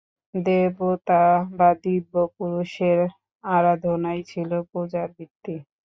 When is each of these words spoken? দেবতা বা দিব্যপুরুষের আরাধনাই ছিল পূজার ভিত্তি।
দেবতা 0.33 1.23
বা 1.57 1.69
দিব্যপুরুষের 1.83 2.99
আরাধনাই 3.43 4.19
ছিল 4.23 4.51
পূজার 4.71 5.07
ভিত্তি। 5.17 5.55